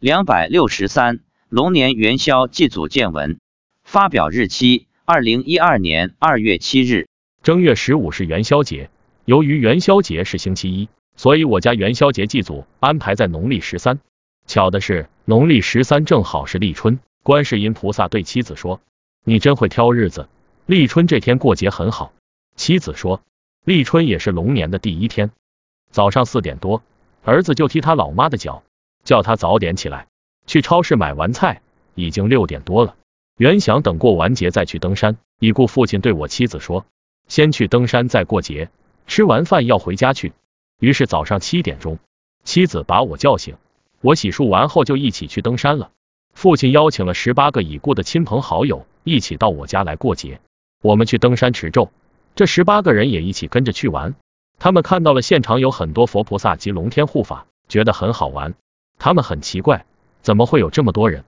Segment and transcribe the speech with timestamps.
[0.00, 3.40] 两百六十三，龙年元宵祭祖见闻。
[3.82, 7.08] 发表日期：二零一二年二月七日。
[7.42, 8.90] 正月十五是元宵节，
[9.24, 13.98] 由于元宵节是星期一，所以我家元宵节祭祖安排在农历十三。
[14.46, 17.00] 巧的是，农历十三正好是立春。
[17.24, 18.80] 观世音菩萨对妻子说
[19.26, 20.28] ：“你真会挑日子，
[20.66, 22.12] 立春这天过节很好。”
[22.54, 23.20] 妻子说
[23.66, 25.32] ：“立春也是龙年的第一天。”
[25.90, 26.84] 早上四点多，
[27.24, 28.62] 儿子就踢他老妈的脚。
[29.08, 30.06] 叫他早点起来，
[30.46, 31.62] 去超市买完菜，
[31.94, 32.94] 已经六点多了。
[33.38, 36.84] 原想等过完节再去登山，已故父亲对我妻子说
[37.26, 38.68] ：“先去登山再过节，
[39.06, 40.34] 吃完饭要回家去。”
[40.78, 41.98] 于是早上七点钟，
[42.44, 43.56] 妻子把我叫醒，
[44.02, 45.90] 我洗漱完后就一起去登山了。
[46.34, 50.38] 父亲邀请了十八个已故的亲朋好友一起到我家来过节。
[50.82, 51.90] 我们去登山持咒，
[52.34, 54.14] 这十八个人也一起跟着去玩。
[54.58, 58.52] 他们看到了现场有很多佛菩萨及龙天护法，觉得很好玩。
[58.98, 59.86] 他们很奇怪，
[60.22, 61.24] 怎么会有这么多人？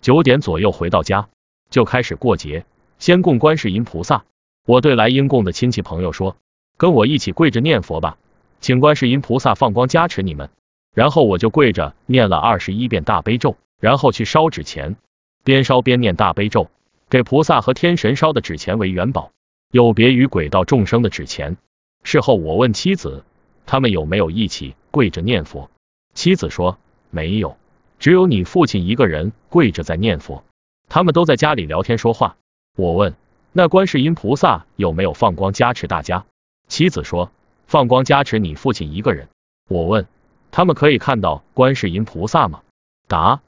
[0.00, 1.28] 九点左右回到家，
[1.70, 2.66] 就开始过节，
[2.98, 4.24] 先供观世音菩萨。
[4.66, 6.36] 我对来应供的亲戚朋友说
[6.76, 8.18] ：“跟我一起跪着念佛吧，
[8.60, 10.50] 请观世音菩萨放光加持你们。”
[10.92, 14.96] 然后我就跪着念了二十一遍大悲咒，然后去烧纸钱，
[15.44, 16.70] 边烧边念大悲咒，
[17.08, 19.30] 给菩萨和天神烧的纸钱为元宝，
[19.70, 21.56] 有别于鬼道众生的纸钱。
[22.02, 23.24] 事后我问妻子，
[23.66, 25.70] 他们有没有一起跪着念佛？
[26.12, 26.78] 妻子说。
[27.16, 27.56] 没有，
[27.98, 30.44] 只有你父亲一个人跪着在念佛，
[30.86, 32.36] 他们都在家里聊天说话。
[32.76, 33.14] 我问，
[33.52, 36.26] 那观世音菩萨有没有放光加持大家？
[36.68, 37.30] 妻子说，
[37.66, 39.28] 放光加持你父亲一个人。
[39.70, 40.06] 我问，
[40.50, 42.60] 他们可以看到观世音菩萨吗？
[43.08, 43.40] 答，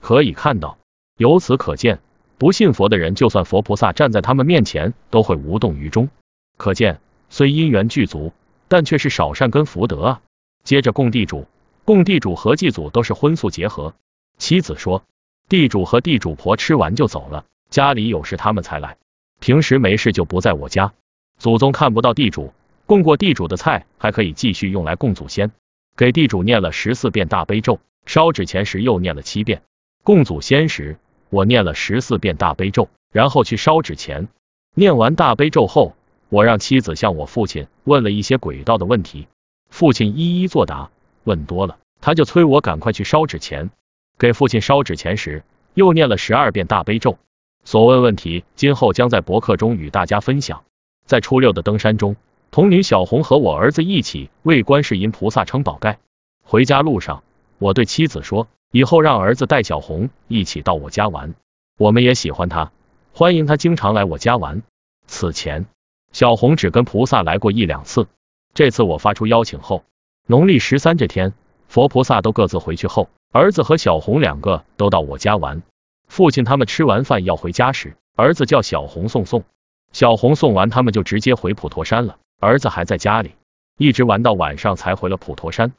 [0.00, 0.76] 可以看到。
[1.16, 2.00] 由此可见，
[2.36, 6.08] 不信佛的人，就算佛菩萨站在他们面前，都会无动于衷。
[6.56, 6.98] 可见，
[7.30, 8.32] 虽因缘具足，
[8.66, 10.20] 但却是少善根福德啊。
[10.64, 11.46] 接着供地主。
[11.84, 13.94] 供地主和祭祖都是荤素结合。
[14.38, 15.04] 妻子说，
[15.48, 18.96] 地主和地主婆吃完就走了，家里有事他们才来，
[19.38, 20.94] 平时没事就不在我家。
[21.38, 22.54] 祖宗看不到地主，
[22.86, 25.50] 供过地主的菜还可以继续用来供祖先。
[25.96, 29.62] 给地主念了十四遍大悲咒，烧纸钱时又念了七遍。
[30.02, 30.96] 供祖先时，
[31.28, 34.28] 我念了十四遍大悲咒，然后去烧纸钱。
[34.74, 35.94] 念完大悲咒后，
[36.30, 39.28] 我让妻子向我父亲问了一些轨道的问题，
[39.68, 40.90] 父亲一一作答。
[41.24, 43.70] 问多了，他就催我赶快去烧纸钱。
[44.18, 45.42] 给父亲烧纸钱时，
[45.74, 47.18] 又念了十二遍大悲咒。
[47.64, 50.62] 所问问题，今后将在博客中与大家分享。
[51.06, 52.16] 在初六的登山中，
[52.50, 55.98] 童女小红和我儿子一起为观世音菩萨撑宝盖。
[56.44, 57.22] 回家路上，
[57.58, 61.34] 我对妻子说，以后让儿子带小红一起到我家玩，
[61.78, 62.70] 我们也喜欢他，
[63.12, 64.62] 欢迎他经常来我家玩。
[65.06, 65.66] 此前，
[66.12, 68.06] 小红只跟菩萨来过一两次，
[68.52, 69.84] 这次我发出邀请后。
[70.26, 71.34] 农历十三这天，
[71.68, 75.60] 佛菩萨都各自回去后，儿子和小红两个都到我家玩。
[76.08, 79.44] 父亲他们吃完饭要回家时，儿子叫小红送送。
[79.92, 82.16] 小红送完，他们就直接回普陀山了。
[82.40, 83.32] 儿子还在家里，
[83.76, 85.74] 一直玩到晚上才回了普陀山。